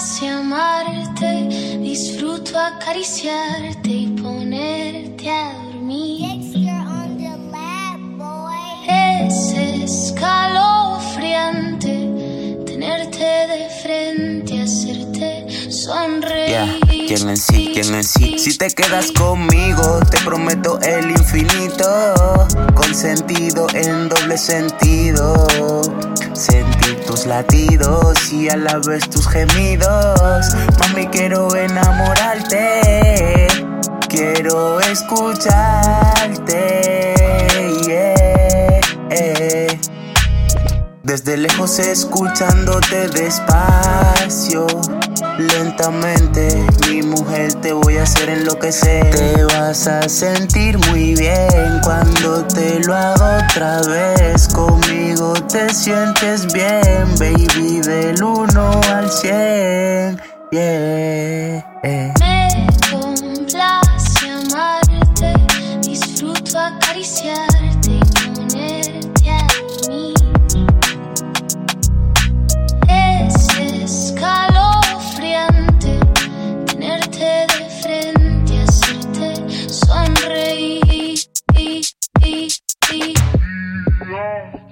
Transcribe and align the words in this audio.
complace 0.00 0.28
amarte, 0.28 1.48
disfruto 1.78 2.58
acariciarte 2.58 3.90
y 3.90 4.06
ponerte 4.20 5.30
a 5.30 5.54
dormir. 5.64 6.40
Es 9.22 9.52
escalofriante 9.52 12.08
tenerte 12.66 13.24
de 13.24 13.68
frente, 13.82 14.62
hacerte 14.62 15.46
sonreír. 15.70 16.80
¿Quién 17.06 17.28
en 17.28 17.36
sí? 17.36 17.70
¿Quién 17.74 17.94
en 17.94 18.04
sí? 18.04 18.38
Si 18.38 18.56
te 18.56 18.70
quedas 18.70 19.12
conmigo, 19.12 20.00
te 20.10 20.16
prometo 20.24 20.80
el 20.80 21.10
infinito. 21.10 22.14
Con 22.74 22.94
sentido 22.94 23.66
en 23.74 24.08
doble 24.08 24.38
sentido. 24.38 25.34
Sentir 26.32 27.04
tus 27.06 27.26
latidos 27.26 28.32
y 28.32 28.48
a 28.48 28.56
la 28.56 28.78
vez 28.78 29.08
tus 29.10 29.28
gemidos. 29.28 30.46
Mami, 30.78 31.06
quiero 31.08 31.54
enamorarte. 31.54 33.46
Quiero 34.08 34.80
escucharte. 34.80 35.54
eh. 39.10 39.80
Desde 41.02 41.36
lejos 41.36 41.78
escuchándote 41.80 43.08
despacio, 43.08 44.66
lentamente, 45.38 46.64
mi 46.88 47.02
mujer 47.02 47.54
te 47.54 47.72
voy 47.72 47.96
a 47.98 48.04
hacer 48.04 48.28
enloquecer. 48.28 49.10
Te 49.10 49.44
vas 49.44 49.88
a 49.88 50.08
sentir 50.08 50.78
muy 50.90 51.14
bien 51.16 51.80
cuando 51.82 52.44
te 52.44 52.78
lo 52.84 52.94
hago 52.94 53.24
otra 53.44 53.80
vez. 53.82 54.46
Conmigo 54.48 54.99
te 55.48 55.68
sientes 55.74 56.50
bien, 56.52 57.06
baby, 57.18 57.80
del 57.82 58.22
1 58.22 58.80
al 58.94 59.10
100. 59.10 60.18
Yeah. 60.50 61.62
Me 61.82 62.66
complace 62.90 64.30
amarte, 64.30 65.34
disfruto 65.82 66.58
acariciarte 66.58 67.99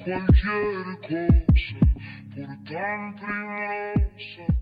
cualquier 0.09 1.45
cosa, 1.47 1.78
por 2.34 2.64
tan 2.64 3.14
primorosa, 3.17 4.58